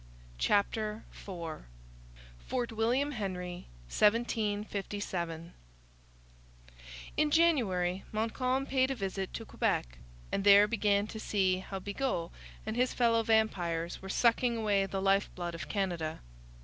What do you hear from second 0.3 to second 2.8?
CHAPTER IV FORT